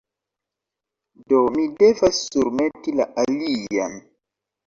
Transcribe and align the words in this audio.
Do, 1.33 1.41
mi 1.57 1.65
devas 1.83 2.23
surmeti 2.31 2.97
la 3.01 3.09
alian 3.25 4.01